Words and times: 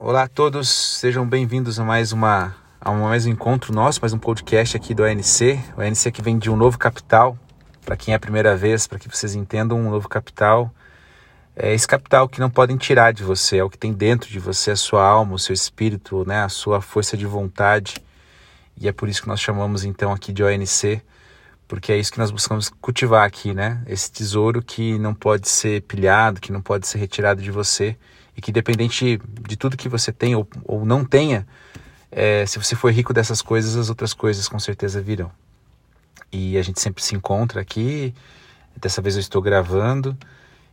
Olá 0.00 0.22
a 0.22 0.28
todos, 0.28 0.68
sejam 0.68 1.26
bem-vindos 1.28 1.80
a 1.80 1.84
mais 1.84 2.12
uma 2.12 2.54
a 2.80 2.92
mais 2.92 3.26
um 3.26 3.30
encontro 3.30 3.74
nosso, 3.74 4.00
mais 4.00 4.12
um 4.12 4.18
podcast 4.18 4.76
aqui 4.76 4.94
do 4.94 5.02
ANC. 5.02 5.58
O 5.76 5.80
ANC 5.80 6.12
que 6.12 6.22
vem 6.22 6.38
de 6.38 6.48
um 6.48 6.54
novo 6.54 6.78
capital, 6.78 7.36
para 7.84 7.96
quem 7.96 8.14
é 8.14 8.16
a 8.16 8.20
primeira 8.20 8.56
vez, 8.56 8.86
para 8.86 8.96
que 8.96 9.08
vocês 9.08 9.34
entendam, 9.34 9.76
um 9.76 9.90
novo 9.90 10.08
capital. 10.08 10.72
É 11.56 11.74
esse 11.74 11.88
capital 11.88 12.28
que 12.28 12.38
não 12.38 12.48
podem 12.48 12.76
tirar 12.76 13.12
de 13.12 13.24
você, 13.24 13.56
é 13.58 13.64
o 13.64 13.68
que 13.68 13.76
tem 13.76 13.92
dentro 13.92 14.30
de 14.30 14.38
você, 14.38 14.70
a 14.70 14.76
sua 14.76 15.04
alma, 15.04 15.34
o 15.34 15.38
seu 15.38 15.52
espírito, 15.52 16.24
né, 16.24 16.44
a 16.44 16.48
sua 16.48 16.80
força 16.80 17.16
de 17.16 17.26
vontade. 17.26 17.96
E 18.80 18.86
é 18.86 18.92
por 18.92 19.08
isso 19.08 19.22
que 19.22 19.28
nós 19.28 19.40
chamamos 19.40 19.82
então 19.82 20.12
aqui 20.12 20.32
de 20.32 20.44
ONC, 20.44 21.02
porque 21.68 21.92
é 21.92 21.98
isso 21.98 22.10
que 22.10 22.18
nós 22.18 22.30
buscamos 22.30 22.70
cultivar 22.80 23.26
aqui, 23.26 23.52
né? 23.52 23.82
Esse 23.86 24.10
tesouro 24.10 24.62
que 24.62 24.98
não 24.98 25.14
pode 25.14 25.48
ser 25.48 25.82
pilhado, 25.82 26.40
que 26.40 26.50
não 26.50 26.62
pode 26.62 26.88
ser 26.88 26.98
retirado 26.98 27.42
de 27.42 27.50
você 27.50 27.94
e 28.34 28.40
que 28.40 28.50
independente 28.50 29.20
de 29.46 29.56
tudo 29.56 29.76
que 29.76 29.88
você 29.88 30.10
tem 30.10 30.34
ou, 30.34 30.48
ou 30.64 30.86
não 30.86 31.04
tenha, 31.04 31.46
é, 32.10 32.46
se 32.46 32.58
você 32.58 32.74
for 32.74 32.90
rico 32.90 33.12
dessas 33.12 33.42
coisas, 33.42 33.76
as 33.76 33.90
outras 33.90 34.14
coisas 34.14 34.48
com 34.48 34.58
certeza 34.58 35.02
virão. 35.02 35.30
E 36.32 36.56
a 36.56 36.62
gente 36.62 36.80
sempre 36.80 37.02
se 37.02 37.14
encontra 37.14 37.60
aqui. 37.60 38.14
Dessa 38.80 39.02
vez 39.02 39.16
eu 39.16 39.20
estou 39.20 39.42
gravando. 39.42 40.16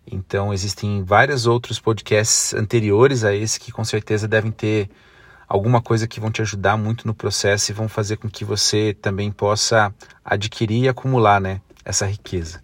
Então 0.09 0.53
existem 0.53 1.03
vários 1.03 1.45
outros 1.45 1.77
podcasts 1.77 2.53
anteriores 2.53 3.25
a 3.25 3.33
esse 3.35 3.59
que 3.59 3.71
com 3.71 3.83
certeza 3.83 4.27
devem 4.27 4.51
ter 4.51 4.89
alguma 5.47 5.81
coisa 5.81 6.07
que 6.07 6.19
vão 6.19 6.31
te 6.31 6.41
ajudar 6.41 6.77
muito 6.77 7.05
no 7.07 7.13
processo 7.13 7.71
e 7.71 7.73
vão 7.73 7.87
fazer 7.87 8.17
com 8.17 8.29
que 8.29 8.43
você 8.43 8.93
também 8.93 9.31
possa 9.31 9.93
adquirir 10.23 10.83
e 10.83 10.89
acumular, 10.89 11.39
né, 11.39 11.61
essa 11.83 12.05
riqueza. 12.05 12.61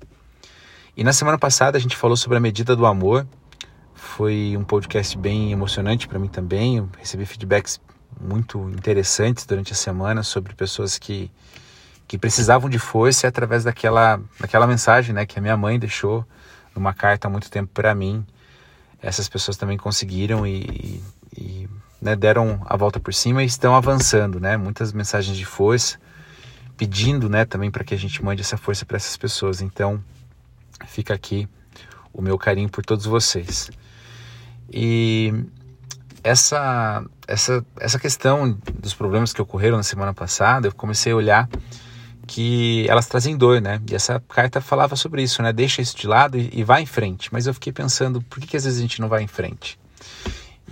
E 0.95 1.03
na 1.03 1.13
semana 1.13 1.37
passada 1.37 1.77
a 1.77 1.81
gente 1.81 1.95
falou 1.95 2.17
sobre 2.17 2.37
a 2.37 2.41
medida 2.41 2.75
do 2.75 2.85
amor 2.85 3.25
foi 4.01 4.55
um 4.57 4.63
podcast 4.63 5.17
bem 5.17 5.51
emocionante 5.51 6.07
para 6.07 6.19
mim 6.19 6.27
também. 6.27 6.77
Eu 6.77 6.89
recebi 6.97 7.25
feedbacks 7.25 7.79
muito 8.19 8.69
interessantes 8.71 9.45
durante 9.45 9.73
a 9.73 9.75
semana 9.75 10.21
sobre 10.23 10.53
pessoas 10.53 10.97
que, 10.97 11.31
que 12.07 12.17
precisavam 12.17 12.69
de 12.69 12.77
força 12.77 13.27
através 13.27 13.63
daquela, 13.63 14.19
daquela 14.39 14.67
mensagem 14.67 15.13
né, 15.13 15.25
que 15.25 15.39
a 15.39 15.41
minha 15.41 15.55
mãe 15.55 15.79
deixou 15.79 16.25
numa 16.75 16.93
carta 16.93 17.27
há 17.27 17.31
muito 17.31 17.49
tempo 17.49 17.71
para 17.73 17.95
mim. 17.95 18.25
Essas 19.01 19.29
pessoas 19.29 19.55
também 19.55 19.77
conseguiram 19.77 20.45
e, 20.45 21.01
e 21.37 21.69
né, 22.01 22.15
deram 22.15 22.61
a 22.65 22.75
volta 22.75 22.99
por 22.99 23.13
cima 23.13 23.43
e 23.43 23.45
estão 23.45 23.75
avançando. 23.75 24.39
Né? 24.39 24.57
Muitas 24.57 24.91
mensagens 24.91 25.37
de 25.37 25.45
força, 25.45 25.99
pedindo 26.75 27.29
né, 27.29 27.45
também 27.45 27.69
para 27.69 27.83
que 27.83 27.93
a 27.93 27.97
gente 27.97 28.23
mande 28.23 28.41
essa 28.41 28.57
força 28.57 28.85
para 28.85 28.97
essas 28.97 29.15
pessoas. 29.15 29.61
Então, 29.61 30.03
fica 30.87 31.13
aqui 31.13 31.47
o 32.11 32.21
meu 32.21 32.37
carinho 32.37 32.69
por 32.69 32.83
todos 32.83 33.05
vocês. 33.05 33.69
E 34.73 35.33
essa, 36.23 37.03
essa, 37.27 37.65
essa 37.79 37.99
questão 37.99 38.57
dos 38.79 38.93
problemas 38.93 39.33
que 39.33 39.41
ocorreram 39.41 39.77
na 39.77 39.83
semana 39.83 40.13
passada, 40.13 40.67
eu 40.67 40.73
comecei 40.73 41.11
a 41.11 41.15
olhar 41.15 41.49
que 42.27 42.85
elas 42.87 43.07
trazem 43.07 43.35
dor, 43.35 43.61
né? 43.61 43.81
E 43.89 43.95
essa 43.95 44.21
carta 44.29 44.61
falava 44.61 44.95
sobre 44.95 45.21
isso, 45.21 45.41
né? 45.41 45.51
Deixa 45.51 45.81
isso 45.81 45.97
de 45.97 46.07
lado 46.07 46.37
e, 46.37 46.49
e 46.53 46.63
vai 46.63 46.81
em 46.81 46.85
frente. 46.85 47.31
Mas 47.31 47.45
eu 47.45 47.53
fiquei 47.53 47.73
pensando, 47.73 48.21
por 48.21 48.39
que, 48.39 48.47
que 48.47 48.57
às 48.57 48.63
vezes 48.63 48.79
a 48.79 48.81
gente 48.81 49.01
não 49.01 49.09
vai 49.09 49.21
em 49.21 49.27
frente? 49.27 49.77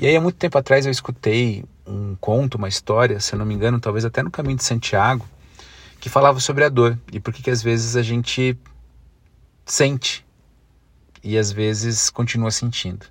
E 0.01 0.07
aí, 0.07 0.15
há 0.15 0.21
muito 0.21 0.37
tempo 0.37 0.57
atrás, 0.57 0.85
eu 0.85 0.91
escutei 0.93 1.65
um 1.85 2.15
conto, 2.15 2.55
uma 2.55 2.69
história, 2.69 3.19
se 3.19 3.35
eu 3.35 3.37
não 3.37 3.45
me 3.45 3.53
engano, 3.53 3.81
talvez 3.81 4.05
até 4.05 4.23
no 4.23 4.31
Caminho 4.31 4.55
de 4.55 4.63
Santiago, 4.63 5.27
que 5.99 6.07
falava 6.07 6.39
sobre 6.39 6.63
a 6.63 6.69
dor 6.69 6.97
e 7.11 7.19
por 7.19 7.33
que, 7.33 7.51
às 7.51 7.61
vezes 7.61 7.97
a 7.97 8.01
gente 8.01 8.57
sente 9.65 10.25
e 11.21 11.37
às 11.37 11.51
vezes 11.51 12.09
continua 12.09 12.49
sentindo. 12.49 13.07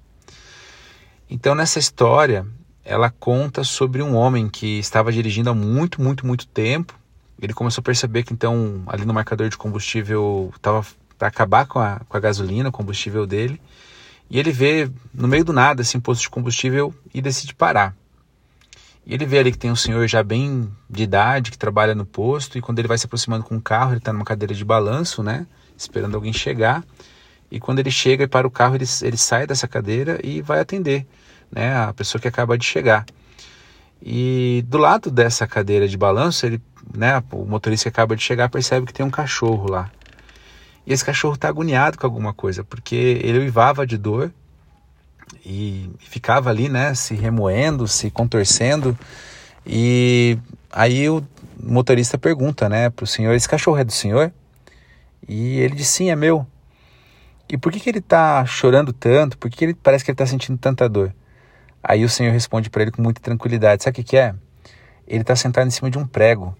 Então, 1.29 1.55
nessa 1.55 1.79
história, 1.79 2.47
ela 2.83 3.11
conta 3.11 3.65
sobre 3.65 4.03
um 4.03 4.17
homem 4.17 4.49
que 4.49 4.79
estava 4.79 5.13
dirigindo 5.13 5.51
há 5.51 5.55
muito, 5.55 6.01
muito, 6.01 6.27
muito 6.27 6.47
tempo. 6.47 6.99
Ele 7.39 7.53
começou 7.53 7.83
a 7.83 7.85
perceber 7.85 8.23
que, 8.23 8.33
então, 8.33 8.83
ali 8.87 9.05
no 9.05 9.13
marcador 9.13 9.51
de 9.51 9.59
combustível 9.59 10.51
estava 10.57 10.87
para 11.19 11.29
acabar 11.29 11.67
com 11.67 11.81
a, 11.81 12.01
com 12.09 12.17
a 12.17 12.21
gasolina, 12.21 12.71
o 12.71 12.73
combustível 12.73 13.27
dele. 13.27 13.61
E 14.31 14.39
ele 14.39 14.53
vê, 14.53 14.91
no 15.15 15.27
meio 15.27 15.45
do 15.45 15.53
nada, 15.53 15.83
esse 15.83 15.99
posto 16.01 16.23
de 16.23 16.31
combustível 16.31 16.95
e 17.15 17.21
decide 17.23 17.55
parar. 17.55 17.97
E 19.07 19.15
ele 19.15 19.25
vê 19.25 19.39
ali 19.39 19.51
que 19.51 19.59
tem 19.59 19.71
um 19.71 19.77
senhor 19.77 20.07
já 20.07 20.23
bem 20.23 20.71
de 20.89 21.03
idade, 21.03 21.51
que 21.51 21.57
trabalha 21.57 21.95
no 21.95 22.05
posto, 22.05 22.59
e 22.59 22.61
quando 22.61 22.79
ele 22.79 22.89
vai 22.89 22.99
se 22.99 23.07
aproximando 23.07 23.43
com 23.43 23.57
o 23.57 23.61
carro, 23.61 23.93
ele 23.93 23.99
está 23.99 24.13
numa 24.13 24.25
cadeira 24.25 24.55
de 24.55 24.63
balanço, 24.65 25.23
né? 25.23 25.47
Esperando 25.77 26.15
alguém 26.15 26.33
chegar. 26.33 26.85
E 27.51 27.59
quando 27.59 27.79
ele 27.79 27.91
chega 27.91 28.25
e 28.25 28.29
para 28.29 28.47
o 28.47 28.51
carro, 28.51 28.75
ele, 28.75 28.85
ele 29.03 29.17
sai 29.17 29.47
dessa 29.47 29.67
cadeira 29.67 30.21
e 30.23 30.43
vai 30.43 30.61
atender 30.61 31.07
né, 31.51 31.75
a 31.75 31.95
pessoa 31.95 32.21
que 32.21 32.29
acaba 32.29 32.59
de 32.59 32.67
chegar. 32.67 33.07
E 34.03 34.63
do 34.69 34.77
lado 34.77 35.11
dessa 35.11 35.47
cadeira 35.47 35.89
de 35.89 35.97
balanço, 35.97 36.45
ele, 36.45 36.61
né, 36.95 37.23
o 37.33 37.45
motorista 37.47 37.85
que 37.85 37.89
acaba 37.89 38.15
de 38.15 38.23
chegar 38.23 38.51
percebe 38.51 38.87
que 38.87 38.93
tem 38.93 39.07
um 39.07 39.11
cachorro 39.11 39.71
lá. 39.71 39.91
E 40.89 40.93
esse 40.95 41.05
cachorro 41.05 41.35
está 41.35 41.49
agoniado 41.51 41.99
com 41.99 42.07
alguma 42.07 42.33
coisa, 42.33 42.65
porque 42.65 43.21
ele 43.23 43.41
uivava 43.41 43.87
de 43.87 43.99
dor 43.99 44.33
e 45.45 45.91
ficava 45.99 46.49
ali, 46.49 46.67
né, 46.67 46.95
se 46.95 47.15
remoendo, 47.15 47.87
se 47.87 48.11
contorcendo. 48.11 48.99
E 49.67 50.39
aí 50.73 51.07
o 51.11 51.23
motorista 51.63 52.17
pergunta, 52.17 52.71
né, 52.71 52.89
para 52.89 53.05
o 53.05 53.07
senhor: 53.07 53.35
esse 53.35 53.47
cachorro 53.47 53.77
é 53.77 53.85
do 53.85 53.93
senhor? 53.93 54.33
E 55.29 55.59
ele 55.59 55.75
diz: 55.75 55.89
sim, 55.89 56.11
é 56.11 56.17
meu. 56.17 56.47
E 57.51 57.59
por 57.59 57.71
que, 57.71 57.81
que 57.81 57.91
ele 57.91 57.99
está 57.99 58.47
chorando 58.47 58.91
tanto? 58.91 59.37
Por 59.37 59.51
que, 59.51 59.59
que 59.59 59.65
ele 59.67 59.75
parece 59.75 60.03
que 60.03 60.11
ele 60.11 60.15
está 60.15 60.25
sentindo 60.25 60.57
tanta 60.57 60.89
dor? 60.89 61.15
Aí 61.83 62.03
o 62.03 62.09
Senhor 62.09 62.33
responde 62.33 62.71
para 62.71 62.81
ele 62.81 62.93
com 62.93 63.03
muita 63.03 63.21
tranquilidade: 63.21 63.85
Sabe 63.85 63.93
o 63.93 63.97
que, 63.97 64.05
que 64.05 64.17
é? 64.17 64.35
Ele 65.07 65.21
está 65.21 65.37
sentado 65.37 65.67
em 65.67 65.71
cima 65.71 65.91
de 65.91 65.99
um 65.99 66.07
prego. 66.07 66.57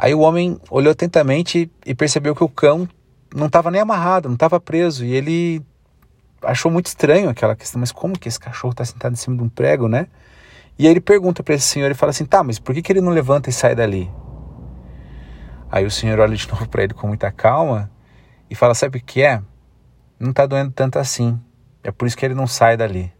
Aí 0.00 0.14
o 0.14 0.20
homem 0.20 0.60
olhou 0.70 0.92
atentamente 0.92 1.68
e 1.84 1.92
percebeu 1.92 2.32
que 2.32 2.44
o 2.44 2.48
cão 2.48 2.88
não 3.34 3.46
estava 3.46 3.68
nem 3.68 3.80
amarrado, 3.80 4.28
não 4.28 4.34
estava 4.34 4.60
preso. 4.60 5.04
E 5.04 5.12
ele 5.12 5.60
achou 6.40 6.70
muito 6.70 6.86
estranho 6.86 7.28
aquela 7.28 7.56
questão: 7.56 7.80
mas 7.80 7.90
como 7.90 8.16
que 8.16 8.28
esse 8.28 8.38
cachorro 8.38 8.70
está 8.70 8.84
sentado 8.84 9.14
em 9.14 9.16
cima 9.16 9.36
de 9.36 9.42
um 9.42 9.48
prego, 9.48 9.88
né? 9.88 10.06
E 10.78 10.86
aí 10.86 10.92
ele 10.92 11.00
pergunta 11.00 11.42
para 11.42 11.56
esse 11.56 11.66
senhor 11.66 11.90
e 11.90 11.94
fala 11.94 12.10
assim: 12.10 12.24
tá, 12.24 12.44
mas 12.44 12.60
por 12.60 12.72
que, 12.72 12.80
que 12.80 12.92
ele 12.92 13.00
não 13.00 13.10
levanta 13.10 13.50
e 13.50 13.52
sai 13.52 13.74
dali? 13.74 14.08
Aí 15.68 15.84
o 15.84 15.90
senhor 15.90 16.20
olha 16.20 16.36
de 16.36 16.46
novo 16.48 16.68
para 16.68 16.84
ele 16.84 16.94
com 16.94 17.08
muita 17.08 17.32
calma 17.32 17.90
e 18.48 18.54
fala: 18.54 18.74
Sabe 18.74 18.98
o 18.98 19.02
que 19.02 19.20
é? 19.20 19.42
Não 20.16 20.30
está 20.30 20.46
doendo 20.46 20.70
tanto 20.70 21.00
assim. 21.00 21.40
É 21.82 21.90
por 21.90 22.06
isso 22.06 22.16
que 22.16 22.24
ele 22.24 22.34
não 22.34 22.46
sai 22.46 22.76
dali. 22.76 23.12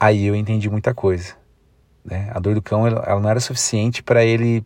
Aí 0.00 0.26
eu 0.26 0.34
entendi 0.34 0.68
muita 0.68 0.92
coisa. 0.92 1.40
Né? 2.04 2.30
A 2.34 2.38
dor 2.38 2.54
do 2.54 2.62
cão 2.62 2.86
ela, 2.86 3.20
não 3.20 3.28
era 3.30 3.40
suficiente 3.40 4.02
para 4.02 4.24
ele. 4.24 4.64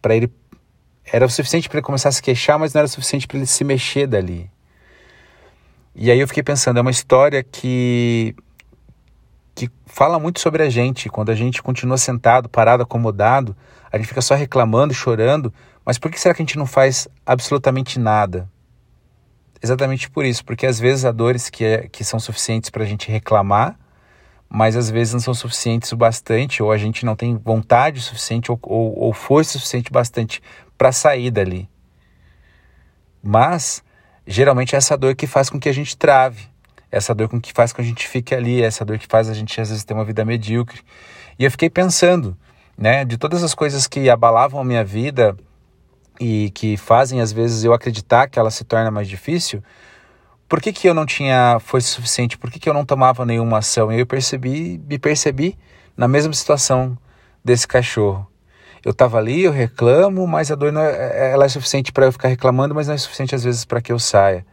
para 0.00 0.14
ele 0.14 0.30
Era 1.04 1.26
o 1.26 1.30
suficiente 1.30 1.68
para 1.68 1.78
ele 1.78 1.86
começar 1.86 2.08
a 2.08 2.12
se 2.12 2.22
queixar, 2.22 2.58
mas 2.58 2.72
não 2.72 2.80
era 2.80 2.88
suficiente 2.88 3.26
para 3.26 3.36
ele 3.36 3.46
se 3.46 3.64
mexer 3.64 4.06
dali. 4.06 4.50
E 5.94 6.10
aí 6.10 6.18
eu 6.18 6.28
fiquei 6.28 6.42
pensando: 6.42 6.78
é 6.78 6.82
uma 6.82 6.90
história 6.90 7.42
que 7.42 8.34
que 9.54 9.70
fala 9.86 10.18
muito 10.18 10.40
sobre 10.40 10.62
a 10.62 10.68
gente. 10.70 11.08
Quando 11.08 11.30
a 11.30 11.34
gente 11.34 11.62
continua 11.62 11.96
sentado, 11.96 12.48
parado, 12.48 12.82
acomodado, 12.82 13.56
a 13.90 13.96
gente 13.96 14.08
fica 14.08 14.20
só 14.20 14.34
reclamando, 14.34 14.92
chorando. 14.92 15.52
Mas 15.84 15.98
por 15.98 16.10
que 16.10 16.18
será 16.20 16.34
que 16.34 16.42
a 16.42 16.44
gente 16.44 16.58
não 16.58 16.66
faz 16.66 17.06
absolutamente 17.24 18.00
nada? 18.00 18.50
Exatamente 19.62 20.10
por 20.10 20.24
isso, 20.24 20.44
porque 20.44 20.66
às 20.66 20.78
vezes 20.78 21.04
há 21.04 21.12
dores 21.12 21.48
que, 21.48 21.64
é, 21.64 21.88
que 21.88 22.04
são 22.04 22.20
suficientes 22.20 22.68
para 22.68 22.82
a 22.82 22.86
gente 22.86 23.10
reclamar, 23.10 23.78
mas 24.54 24.76
às 24.76 24.88
vezes 24.88 25.12
não 25.12 25.18
são 25.18 25.34
suficientes 25.34 25.90
o 25.90 25.96
bastante, 25.96 26.62
ou 26.62 26.70
a 26.70 26.78
gente 26.78 27.04
não 27.04 27.16
tem 27.16 27.36
vontade 27.36 28.00
suficiente, 28.00 28.52
ou, 28.52 28.58
ou, 28.62 28.96
ou 28.96 29.12
força 29.12 29.54
suficiente 29.54 29.90
bastante 29.90 30.40
para 30.78 30.92
sair 30.92 31.32
dali. 31.32 31.68
Mas 33.20 33.82
geralmente 34.24 34.76
é 34.76 34.78
essa 34.78 34.96
dor 34.96 35.16
que 35.16 35.26
faz 35.26 35.50
com 35.50 35.58
que 35.58 35.68
a 35.68 35.72
gente 35.72 35.96
trave, 35.96 36.48
essa 36.88 37.12
dor 37.12 37.28
com 37.28 37.40
que 37.40 37.52
faz 37.52 37.72
com 37.72 37.76
que 37.78 37.82
a 37.82 37.84
gente 37.84 38.06
fique 38.06 38.32
ali, 38.32 38.62
essa 38.62 38.84
dor 38.84 38.96
que 38.96 39.08
faz 39.08 39.28
a 39.28 39.34
gente 39.34 39.60
às 39.60 39.70
vezes 39.70 39.82
ter 39.82 39.92
uma 39.92 40.04
vida 40.04 40.24
medíocre. 40.24 40.82
E 41.36 41.44
eu 41.44 41.50
fiquei 41.50 41.68
pensando, 41.68 42.36
né, 42.78 43.04
de 43.04 43.18
todas 43.18 43.42
as 43.42 43.56
coisas 43.56 43.88
que 43.88 44.08
abalavam 44.08 44.60
a 44.60 44.64
minha 44.64 44.84
vida 44.84 45.36
e 46.20 46.50
que 46.50 46.76
fazem 46.76 47.20
às 47.20 47.32
vezes 47.32 47.64
eu 47.64 47.72
acreditar 47.72 48.28
que 48.28 48.38
ela 48.38 48.52
se 48.52 48.62
torna 48.62 48.88
mais 48.88 49.08
difícil, 49.08 49.64
por 50.48 50.60
que, 50.60 50.72
que 50.72 50.88
eu 50.88 50.94
não 50.94 51.06
tinha 51.06 51.58
força 51.60 51.88
suficiente? 51.88 52.36
Por 52.36 52.50
que, 52.50 52.58
que 52.58 52.68
eu 52.68 52.74
não 52.74 52.84
tomava 52.84 53.24
nenhuma 53.24 53.58
ação? 53.58 53.92
E 53.92 54.00
eu 54.00 54.06
percebi, 54.06 54.80
me 54.86 54.98
percebi 54.98 55.58
na 55.96 56.06
mesma 56.06 56.32
situação 56.32 56.96
desse 57.44 57.66
cachorro. 57.66 58.26
Eu 58.84 58.90
estava 58.90 59.16
ali, 59.16 59.44
eu 59.44 59.52
reclamo, 59.52 60.26
mas 60.26 60.50
a 60.50 60.54
dor 60.54 60.70
não 60.70 60.82
é, 60.82 61.32
ela 61.32 61.46
é 61.46 61.48
suficiente 61.48 61.90
para 61.90 62.06
eu 62.06 62.12
ficar 62.12 62.28
reclamando, 62.28 62.74
mas 62.74 62.86
não 62.86 62.94
é 62.94 62.98
suficiente 62.98 63.34
às 63.34 63.42
vezes 63.42 63.64
para 63.64 63.80
que 63.80 63.90
eu 63.90 63.98
saia. 63.98 64.44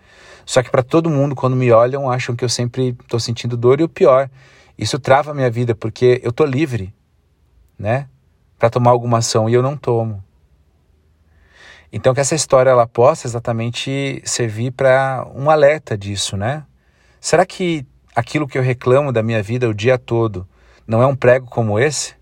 Só 0.46 0.64
que 0.64 0.72
para 0.72 0.82
todo 0.82 1.10
mundo, 1.10 1.36
quando 1.36 1.56
me 1.56 1.72
olham, 1.72 2.10
acham 2.10 2.36
que 2.36 2.44
eu 2.44 2.50
sempre 2.50 2.96
estou 3.02 3.20
sentindo 3.20 3.58
dor 3.58 3.82
e 3.82 3.84
o 3.84 3.90
pior, 3.90 4.30
isso 4.78 4.98
trava 4.98 5.32
a 5.32 5.34
minha 5.34 5.52
vida 5.52 5.76
porque 5.76 6.22
eu 6.24 6.32
tô 6.32 6.46
livre, 6.46 6.94
né? 7.78 8.08
Para 8.58 8.70
tomar 8.70 8.92
alguma 8.92 9.18
ação 9.18 9.50
e 9.50 9.54
eu 9.54 9.62
não 9.62 9.76
tomo. 9.76 10.24
Então 11.92 12.14
que 12.14 12.22
essa 12.22 12.36
história 12.36 12.70
ela 12.70 12.88
possa 12.88 13.28
exatamente 13.28 14.22
servir 14.24 14.72
para 14.72 15.28
um 15.36 15.50
alerta 15.50 15.98
disso, 15.98 16.38
né? 16.38 16.64
Será 17.20 17.46
que 17.46 17.86
aquilo 18.16 18.48
que 18.48 18.58
eu 18.58 18.64
reclamo 18.64 19.12
da 19.12 19.22
minha 19.22 19.44
vida 19.44 19.68
o 19.68 19.74
dia 19.74 19.98
todo 19.98 20.48
não 20.88 21.02
é 21.02 21.06
um 21.06 21.16
prego 21.16 21.48
como 21.48 21.78
esse? 21.78 22.16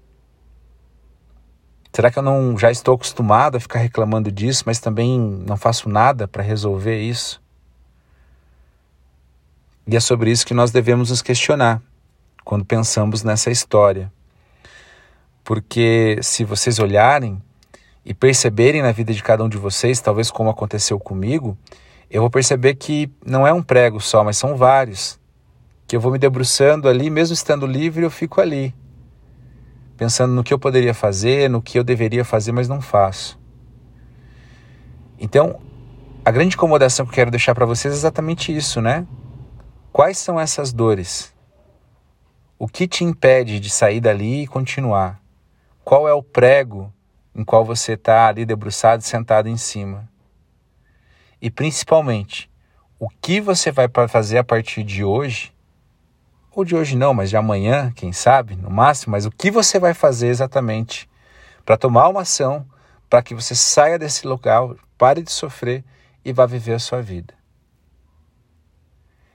Será 1.94 2.12
que 2.12 2.18
eu 2.18 2.24
não 2.24 2.58
já 2.58 2.72
estou 2.72 2.96
acostumado 2.96 3.58
a 3.58 3.60
ficar 3.60 3.80
reclamando 3.80 4.32
disso, 4.32 4.64
mas 4.66 4.80
também 4.80 5.20
não 5.20 5.58
faço 5.58 5.90
nada 5.90 6.28
para 6.28 6.44
resolver 6.44 7.00
isso? 7.00 7.42
E 9.88 9.96
é 9.96 10.00
sobre 10.00 10.32
isso 10.32 10.46
que 10.46 10.54
nós 10.54 10.72
devemos 10.72 11.10
nos 11.10 11.22
questionar 11.22 11.82
quando 12.44 12.64
pensamos 12.64 13.24
nessa 13.24 13.50
história. 13.50 14.12
Porque 15.44 16.20
se 16.22 16.44
vocês 16.44 16.78
olharem 16.78 17.42
e 18.06 18.14
perceberem 18.14 18.82
na 18.82 18.92
vida 18.92 19.14
de 19.14 19.22
cada 19.22 19.44
um 19.44 19.50
de 19.50 19.58
vocês, 19.58 20.00
talvez 20.00 20.32
como 20.32 20.50
aconteceu 20.50 21.00
comigo, 21.00 21.58
eu 22.10 22.22
vou 22.22 22.30
perceber 22.30 22.76
que 22.76 23.12
não 23.26 23.46
é 23.46 23.54
um 23.54 23.62
prego 23.62 24.00
só, 24.00 24.24
mas 24.24 24.38
são 24.38 24.56
vários. 24.56 25.20
Que 25.86 25.96
eu 25.96 26.00
vou 26.00 26.12
me 26.12 26.18
debruçando 26.18 26.88
ali, 26.88 27.10
mesmo 27.10 27.34
estando 27.34 27.66
livre, 27.66 28.04
eu 28.04 28.12
fico 28.12 28.42
ali, 28.42 28.74
pensando 29.98 30.34
no 30.34 30.44
que 30.44 30.54
eu 30.54 30.60
poderia 30.60 30.94
fazer, 30.94 31.50
no 31.50 31.62
que 31.62 31.78
eu 31.78 31.84
deveria 31.84 32.24
fazer, 32.24 32.52
mas 32.52 32.68
não 32.68 32.82
faço. 32.82 33.40
Então, 35.20 35.60
a 36.24 36.32
grande 36.32 36.56
incomodação 36.56 37.06
que 37.06 37.12
eu 37.12 37.16
quero 37.16 37.32
deixar 37.32 37.54
para 37.54 37.66
vocês 37.66 37.94
é 37.94 37.98
exatamente 37.98 38.56
isso, 38.56 38.82
né? 38.82 39.06
Quais 39.92 40.18
são 40.18 40.40
essas 40.40 40.72
dores? 40.72 41.34
O 42.58 42.68
que 42.68 42.88
te 42.88 43.04
impede 43.04 43.60
de 43.60 43.70
sair 43.70 44.00
dali 44.00 44.44
e 44.44 44.48
continuar? 44.48 45.22
Qual 45.84 46.08
é 46.08 46.14
o 46.14 46.24
prego 46.24 46.94
em 47.40 47.44
qual 47.46 47.64
você 47.64 47.94
está 47.94 48.28
ali 48.28 48.46
debruçado, 48.46 49.02
sentado 49.02 49.48
em 49.48 49.56
cima? 49.56 50.10
E 51.42 51.50
principalmente, 51.50 52.52
o 53.00 53.08
que 53.08 53.40
você 53.40 53.72
vai 53.72 53.88
fazer 54.10 54.40
a 54.40 54.44
partir 54.44 54.84
de 54.84 55.06
hoje? 55.06 55.54
Ou 56.52 56.66
de 56.66 56.76
hoje 56.76 56.98
não, 56.98 57.14
mas 57.14 57.30
de 57.30 57.38
amanhã, 57.38 57.94
quem 57.96 58.12
sabe, 58.12 58.58
no 58.58 58.70
máximo, 58.70 59.14
mas 59.14 59.26
o 59.26 59.32
que 59.32 59.50
você 59.50 59.80
vai 59.80 59.94
fazer 59.94 60.28
exatamente 60.28 61.10
para 61.64 61.78
tomar 61.78 62.10
uma 62.10 62.24
ação 62.24 62.66
para 63.10 63.24
que 63.24 63.34
você 63.34 63.56
saia 63.56 63.98
desse 63.98 64.28
local, 64.28 64.76
pare 64.98 65.22
de 65.22 65.32
sofrer 65.32 65.86
e 66.26 66.34
vá 66.34 66.46
viver 66.46 66.74
a 66.74 66.80
sua 66.80 67.02
vida? 67.02 67.34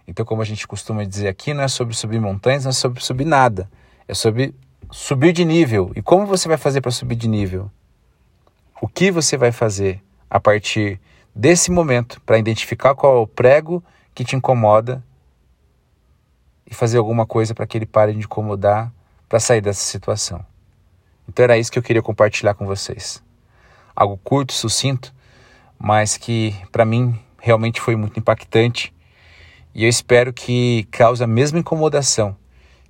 Então, 0.06 0.27
como 0.27 0.43
a 0.43 0.45
gente 0.45 0.69
costuma 0.69 1.05
dizer 1.05 1.29
aqui, 1.29 1.55
não 1.55 1.65
é 1.65 1.69
sobre 1.69 1.95
subir 1.95 2.21
montanhas, 2.21 2.65
não 2.65 2.71
é 2.71 2.75
sobre 2.75 3.03
subir 3.03 3.25
nada. 3.25 3.67
É 4.06 4.12
sobre 4.12 4.55
subir 4.91 5.33
de 5.33 5.47
nível. 5.47 5.91
E 5.97 6.03
como 6.03 6.27
você 6.27 6.47
vai 6.47 6.59
fazer 6.59 6.83
para 6.83 6.91
subir 6.91 7.17
de 7.17 7.29
nível? 7.29 7.71
O 8.81 8.88
que 8.88 9.11
você 9.11 9.37
vai 9.37 9.53
fazer 9.53 10.03
a 10.29 10.41
partir 10.41 11.00
desse 11.35 11.71
momento 11.71 12.21
para 12.23 12.38
identificar 12.38 12.94
qual 12.94 13.17
é 13.17 13.21
o 13.21 13.26
prego 13.26 13.82
que 14.15 14.25
te 14.25 14.37
incomoda 14.37 15.03
e 16.67 16.75
fazer 16.75 16.99
alguma 16.99 17.25
coisa 17.25 17.55
para 17.55 17.67
que 17.67 17.79
ele 17.79 17.87
pare 17.87 18.12
de 18.12 18.19
incomodar 18.19 18.93
para 19.29 19.38
sair 19.38 19.61
dessa 19.61 19.81
situação? 19.81 20.44
Então 21.29 21.44
era 21.44 21.56
isso 21.56 21.71
que 21.71 21.79
eu 21.79 21.82
queria 21.82 22.03
compartilhar 22.03 22.55
com 22.55 22.67
vocês. 22.67 23.23
Algo 23.94 24.19
curto, 24.19 24.53
sucinto, 24.53 25.15
mas 25.79 26.17
que 26.17 26.55
para 26.73 26.85
mim 26.85 27.19
realmente 27.38 27.81
foi 27.81 27.97
muito 27.97 28.19
impactante 28.19 28.93
e 29.75 29.85
eu 29.85 29.88
espero 29.88 30.32
que 30.32 30.87
cause 30.91 31.23
a 31.23 31.27
mesma 31.27 31.59
incomodação 31.59 32.37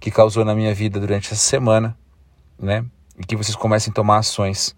que 0.01 0.11
causou 0.11 0.45
na 0.45 0.55
minha 0.55 0.75
vida 0.75 0.99
durante 1.01 1.33
essa 1.33 1.43
semana, 1.43 1.97
né? 2.59 2.85
E 3.19 3.25
que 3.25 3.37
vocês 3.37 3.57
comecem 3.57 3.91
a 3.91 3.95
tomar 3.95 4.19
ações 4.19 4.77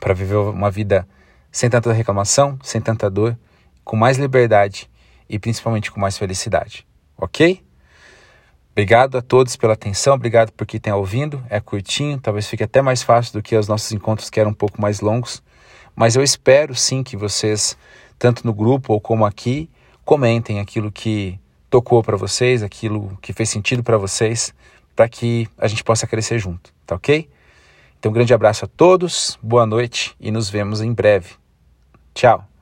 para 0.00 0.14
viver 0.14 0.36
uma 0.36 0.70
vida 0.70 1.06
sem 1.50 1.70
tanta 1.70 1.92
reclamação, 1.92 2.58
sem 2.62 2.80
tanta 2.80 3.08
dor, 3.08 3.38
com 3.84 3.96
mais 3.96 4.18
liberdade 4.18 4.90
e 5.28 5.38
principalmente 5.38 5.90
com 5.90 6.00
mais 6.00 6.18
felicidade. 6.18 6.86
Ok? 7.16 7.62
Obrigado 8.72 9.16
a 9.16 9.22
todos 9.22 9.54
pela 9.54 9.74
atenção, 9.74 10.14
obrigado 10.14 10.50
por 10.50 10.66
quem 10.66 10.78
está 10.78 10.96
ouvindo. 10.96 11.44
É 11.48 11.60
curtinho, 11.60 12.18
talvez 12.18 12.48
fique 12.48 12.64
até 12.64 12.82
mais 12.82 13.04
fácil 13.04 13.34
do 13.34 13.42
que 13.42 13.56
os 13.56 13.68
nossos 13.68 13.92
encontros 13.92 14.28
que 14.28 14.40
eram 14.40 14.50
um 14.50 14.54
pouco 14.54 14.80
mais 14.80 15.00
longos. 15.00 15.40
Mas 15.94 16.16
eu 16.16 16.22
espero 16.24 16.74
sim 16.74 17.04
que 17.04 17.16
vocês, 17.16 17.76
tanto 18.18 18.44
no 18.44 18.52
grupo 18.52 18.92
ou 18.92 19.00
como 19.00 19.24
aqui, 19.24 19.70
comentem 20.04 20.58
aquilo 20.58 20.90
que 20.90 21.38
tocou 21.70 22.02
para 22.02 22.16
vocês, 22.16 22.64
aquilo 22.64 23.16
que 23.22 23.32
fez 23.32 23.48
sentido 23.48 23.82
para 23.84 23.96
vocês, 23.96 24.52
para 24.96 25.08
que 25.08 25.48
a 25.56 25.68
gente 25.68 25.84
possa 25.84 26.06
crescer 26.06 26.40
junto, 26.40 26.72
tá 26.84 26.96
ok? 26.96 27.28
Então, 28.04 28.10
um 28.10 28.14
grande 28.14 28.34
abraço 28.34 28.66
a 28.66 28.68
todos, 28.68 29.38
boa 29.42 29.64
noite 29.64 30.14
e 30.20 30.30
nos 30.30 30.50
vemos 30.50 30.82
em 30.82 30.92
breve. 30.92 31.36
Tchau! 32.12 32.53